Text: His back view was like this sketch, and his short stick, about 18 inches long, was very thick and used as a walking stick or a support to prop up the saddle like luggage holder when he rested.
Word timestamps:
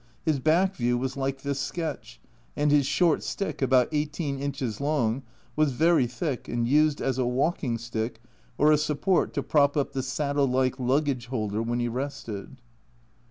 His 0.25 0.39
back 0.39 0.75
view 0.77 0.97
was 0.97 1.15
like 1.15 1.43
this 1.43 1.59
sketch, 1.59 2.19
and 2.55 2.71
his 2.71 2.87
short 2.87 3.21
stick, 3.21 3.61
about 3.61 3.87
18 3.91 4.39
inches 4.39 4.81
long, 4.81 5.21
was 5.55 5.73
very 5.73 6.07
thick 6.07 6.47
and 6.47 6.67
used 6.67 7.01
as 7.01 7.19
a 7.19 7.25
walking 7.27 7.77
stick 7.77 8.19
or 8.57 8.71
a 8.71 8.79
support 8.79 9.31
to 9.35 9.43
prop 9.43 9.77
up 9.77 9.91
the 9.93 10.01
saddle 10.01 10.47
like 10.47 10.79
luggage 10.79 11.27
holder 11.27 11.61
when 11.61 11.79
he 11.79 11.87
rested. 11.87 12.61